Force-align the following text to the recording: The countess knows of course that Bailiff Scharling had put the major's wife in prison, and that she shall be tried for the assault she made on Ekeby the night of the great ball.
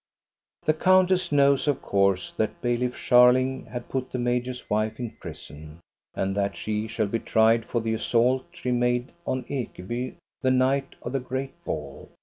The 0.63 0.73
countess 0.73 1.31
knows 1.31 1.67
of 1.67 1.79
course 1.83 2.31
that 2.31 2.59
Bailiff 2.59 2.95
Scharling 2.95 3.67
had 3.67 3.87
put 3.87 4.11
the 4.11 4.17
major's 4.17 4.67
wife 4.67 4.99
in 4.99 5.11
prison, 5.11 5.79
and 6.15 6.35
that 6.35 6.57
she 6.57 6.87
shall 6.87 7.05
be 7.05 7.19
tried 7.19 7.65
for 7.65 7.81
the 7.81 7.93
assault 7.93 8.45
she 8.51 8.71
made 8.71 9.11
on 9.27 9.43
Ekeby 9.43 10.15
the 10.41 10.49
night 10.49 10.95
of 11.03 11.11
the 11.11 11.19
great 11.19 11.63
ball. 11.63 12.09